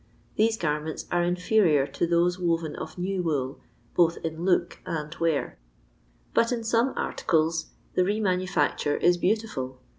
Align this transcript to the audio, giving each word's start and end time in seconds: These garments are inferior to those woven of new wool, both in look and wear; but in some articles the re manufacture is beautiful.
These 0.35 0.57
garments 0.57 1.05
are 1.11 1.21
inferior 1.21 1.85
to 1.85 2.07
those 2.07 2.39
woven 2.39 2.75
of 2.75 2.97
new 2.97 3.21
wool, 3.21 3.59
both 3.93 4.17
in 4.23 4.43
look 4.43 4.79
and 4.83 5.13
wear; 5.19 5.59
but 6.33 6.51
in 6.51 6.63
some 6.63 6.93
articles 6.97 7.67
the 7.93 8.03
re 8.03 8.19
manufacture 8.19 8.97
is 8.97 9.17
beautiful. 9.17 9.79